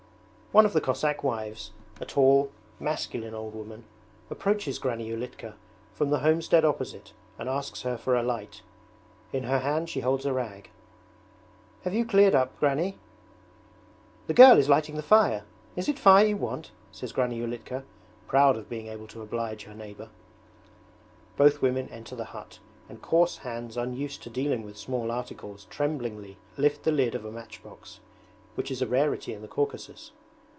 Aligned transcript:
One 0.53 0.65
of 0.65 0.73
the 0.73 0.81
Cossack 0.81 1.23
wives, 1.23 1.71
a 2.01 2.05
tall, 2.05 2.51
masculine 2.77 3.33
old 3.33 3.55
woman, 3.55 3.85
approaches 4.29 4.79
Granny 4.79 5.09
Ulitka 5.09 5.53
from 5.93 6.09
the 6.09 6.19
homestead 6.19 6.65
opposite 6.65 7.13
and 7.39 7.47
asks 7.47 7.83
her 7.83 7.97
for 7.97 8.17
a 8.17 8.21
light. 8.21 8.61
In 9.31 9.43
her 9.43 9.59
hand 9.59 9.87
she 9.89 10.01
holds 10.01 10.25
a 10.25 10.33
rag. 10.33 10.69
'Have 11.85 11.93
you 11.93 12.03
cleared 12.03 12.35
up. 12.35 12.59
Granny?' 12.59 12.97
'The 14.27 14.33
girl 14.33 14.57
is 14.57 14.67
lighting 14.67 14.95
the 14.95 15.01
fire. 15.03 15.45
Is 15.77 15.87
it 15.87 15.97
fire 15.97 16.25
you 16.25 16.35
want?' 16.35 16.71
says 16.91 17.13
Granny 17.13 17.39
Ulitka, 17.39 17.85
proud 18.27 18.57
of 18.57 18.67
being 18.67 18.87
able 18.87 19.07
to 19.07 19.21
oblige 19.21 19.63
her 19.63 19.73
neighbour. 19.73 20.09
Both 21.37 21.61
women 21.61 21.87
enter 21.87 22.17
the 22.17 22.25
hut, 22.35 22.59
and 22.89 23.01
coarse 23.01 23.37
hands 23.37 23.77
unused 23.77 24.21
to 24.23 24.29
dealing 24.29 24.63
with 24.63 24.75
small 24.77 25.11
articles 25.11 25.63
tremblingly 25.69 26.35
lift 26.57 26.83
the 26.83 26.91
lid 26.91 27.15
of 27.15 27.23
a 27.23 27.31
matchbox, 27.31 28.01
which 28.55 28.69
is 28.69 28.81
a 28.81 28.85
rarity 28.85 29.33
in 29.33 29.41
the 29.41 29.47
Caucasus. 29.47 30.11